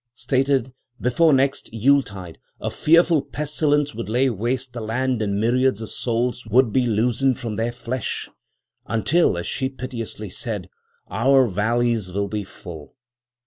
Stated, 0.15 0.73
before 0.99 1.31
next 1.31 1.71
Yule 1.71 2.01
tide 2.01 2.39
a 2.59 2.71
fearful 2.71 3.21
pestilence 3.21 3.93
would 3.93 4.09
lay 4.09 4.31
waste 4.31 4.73
the 4.73 4.81
land 4.81 5.21
and 5.21 5.39
myriads 5.39 5.79
of 5.79 5.91
souls 5.91 6.47
would 6.47 6.73
be 6.73 6.87
loosened 6.87 7.37
from 7.37 7.55
their 7.55 7.71
flesh, 7.71 8.27
until, 8.87 9.37
as 9.37 9.45
she 9.45 9.69
piteously 9.69 10.31
said, 10.31 10.69
'our 11.11 11.45
valleys 11.45 12.11
will 12.11 12.27
be 12.27 12.43
full.' 12.43 12.95